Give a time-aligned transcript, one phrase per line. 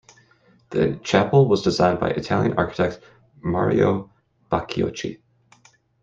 [0.71, 3.01] The chapel was designed by Italian architect
[3.43, 4.09] Mario
[4.51, 5.21] Bacciocchi.